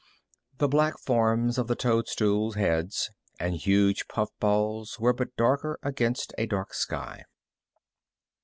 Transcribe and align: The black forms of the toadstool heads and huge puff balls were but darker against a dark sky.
The 0.57 0.67
black 0.67 0.97
forms 0.97 1.59
of 1.59 1.67
the 1.67 1.75
toadstool 1.75 2.53
heads 2.53 3.11
and 3.39 3.53
huge 3.55 4.07
puff 4.07 4.31
balls 4.39 4.99
were 4.99 5.13
but 5.13 5.35
darker 5.37 5.77
against 5.83 6.33
a 6.39 6.47
dark 6.47 6.73
sky. 6.73 7.25